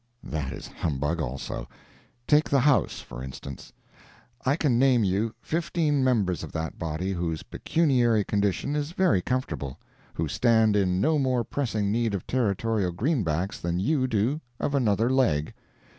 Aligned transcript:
That 0.23 0.51
is 0.51 0.65
humbug, 0.67 1.21
also. 1.21 1.69
Take 2.25 2.49
the 2.49 2.61
House, 2.61 3.01
for 3.01 3.23
instance. 3.23 3.71
I 4.43 4.55
can 4.55 4.79
name 4.79 5.03
you 5.03 5.35
fifteen 5.43 6.03
members 6.03 6.41
of 6.41 6.51
that 6.53 6.79
body 6.79 7.13
whose 7.13 7.43
pecuniary 7.43 8.23
condition 8.23 8.75
is 8.75 8.93
very 8.93 9.21
comfortable—who 9.21 10.27
stand 10.27 10.75
in 10.75 10.99
no 11.01 11.19
more 11.19 11.43
pressing 11.43 11.91
need 11.91 12.15
of 12.15 12.25
Territorial 12.25 12.91
greenbacks 12.91 13.59
than 13.61 13.77
you 13.79 14.07
do 14.07 14.41
of 14.59 14.73
another 14.73 15.07
leg. 15.07 15.53